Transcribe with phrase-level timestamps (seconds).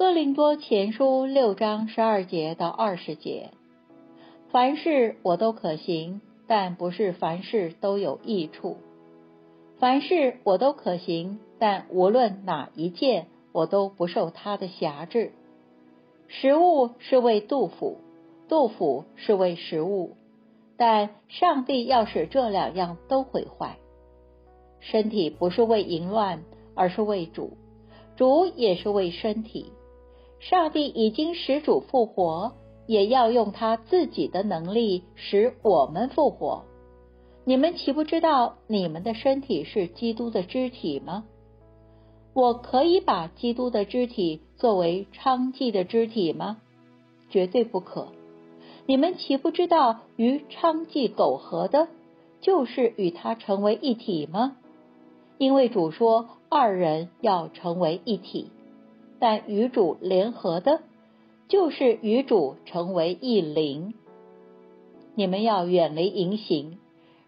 [0.00, 3.50] 哥林多前书六章十二节到二十节，
[4.48, 8.78] 凡事我都可行，但不是凡事都有益处；
[9.76, 15.32] 凡事我都可行，但无论哪一件，我都不受他的辖制。
[16.28, 17.98] 食物是为杜甫，
[18.48, 20.16] 杜甫是为食物，
[20.78, 23.76] 但上帝要使这两样都毁坏。
[24.80, 26.42] 身体不是为淫乱，
[26.74, 27.50] 而是为主；
[28.16, 29.70] 主也是为身体。
[30.40, 32.54] 上帝已经使主复活，
[32.86, 36.64] 也要用他自己的能力使我们复活。
[37.44, 41.24] 你们岂不知道你们的身体是基督的肢体吗？
[42.32, 46.58] 我可以把基督的肢体作为娼妓的肢体吗？
[47.28, 48.08] 绝对不可。
[48.86, 51.88] 你们岂不知道与娼妓苟合的，
[52.40, 54.56] 就是与他成为一体吗？
[55.38, 58.50] 因为主说二人要成为一体。
[59.20, 60.80] 但与主联合的，
[61.46, 63.94] 就是与主成为一灵。
[65.14, 66.78] 你们要远离淫行，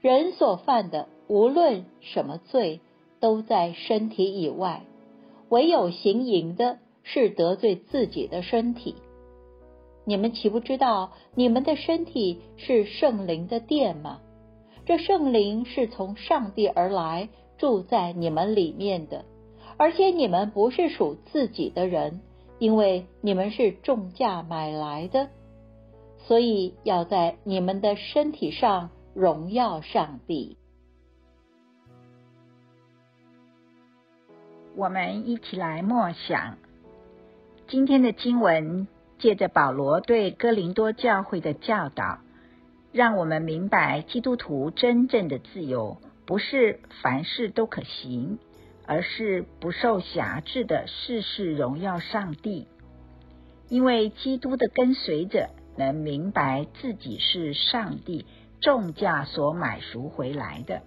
[0.00, 2.80] 人所犯的无论什么罪，
[3.18, 4.84] 都在身体以外；
[5.48, 8.94] 唯有行淫的，是得罪自己的身体。
[10.04, 14.20] 你们岂不知道你们的身体是圣灵的殿吗？
[14.86, 19.24] 这圣灵是从上帝而来，住在你们里面的。
[19.80, 22.20] 而且你们不是属自己的人，
[22.58, 25.30] 因为你们是重价买来的，
[26.18, 30.58] 所以要在你们的身体上荣耀上帝。
[34.76, 36.58] 我们一起来默想
[37.66, 38.86] 今天的经文，
[39.18, 42.18] 借着保罗对哥林多教会的教导，
[42.92, 48.38] 让我们明白基督徒真正的自由，不是凡事都可行。
[48.90, 52.66] 而是不受辖制的世事荣耀上帝，
[53.68, 58.26] 因为基督的跟随者能明白自己是上帝
[58.60, 60.82] 重价所买赎回来的。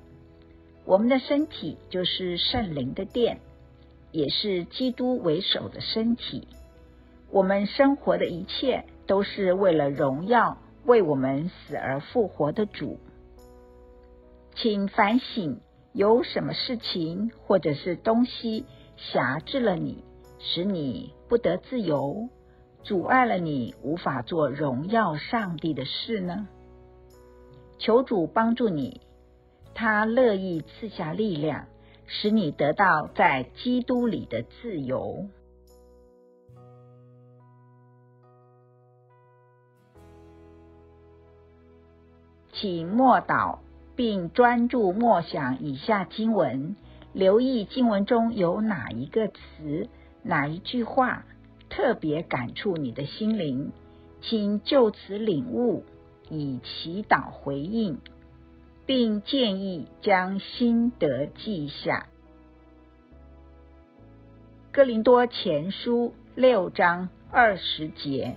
[0.84, 3.40] 我们的身体就是圣灵的殿，
[4.12, 6.50] 也是基督为首的身体。
[7.31, 13.00] 我们生活的一切都是为了荣耀为我们死而复活的主。
[14.56, 15.62] 请反省。
[15.94, 18.66] 有什么事情或者是东西
[18.98, 20.04] 辖制了你，
[20.40, 22.30] 使你不得自由，
[22.81, 26.48] 阻碍了你无法做荣耀上帝的事呢？
[27.78, 29.02] 求主帮助你，
[29.76, 31.68] 他乐意赐下力量，
[32.08, 35.28] 使你得到在基督里的自由。
[42.52, 43.62] 请默祷。
[43.96, 46.76] 并专注默想以下经文，
[47.14, 49.88] 留意经文中有哪一个词、
[50.24, 51.26] 哪一句话
[51.70, 53.72] 特别感触你的心灵，
[54.22, 55.84] 请就此领悟，
[56.30, 58.00] 以祈祷回应，
[58.86, 62.08] 并建议将心得记下。
[64.72, 68.36] 哥林多前书六章二十节，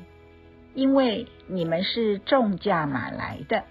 [0.74, 3.64] 因为你们是重价买来的。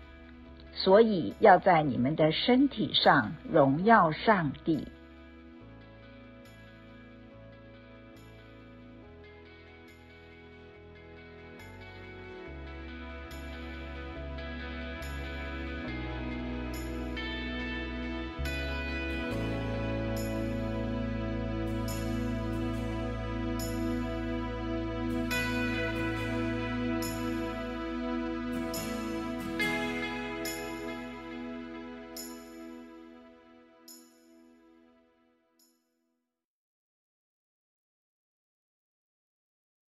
[0.76, 4.88] 所以要在你们的身体上荣耀上帝。